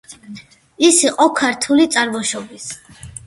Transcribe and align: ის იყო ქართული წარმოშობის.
ის 0.87 1.01
იყო 1.09 1.27
ქართული 1.41 1.87
წარმოშობის. 1.97 2.69